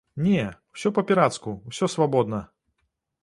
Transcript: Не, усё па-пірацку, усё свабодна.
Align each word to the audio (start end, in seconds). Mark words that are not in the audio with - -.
Не, 0.27 0.45
усё 0.77 0.91
па-пірацку, 0.97 1.53
усё 1.71 1.91
свабодна. 1.97 2.39